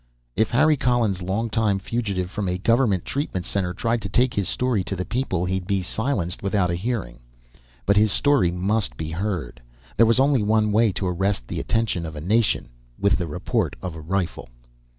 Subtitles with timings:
[0.35, 4.83] If Harry Collins, longtime fugitive from a government treatment center, tried to take his story
[4.85, 7.19] to the people, he'd be silenced without a hearing.
[7.85, 9.61] But his story must be heard.
[9.97, 13.75] There was only one way to arrest the attention of a nation with the report
[13.79, 14.49] of a rifle.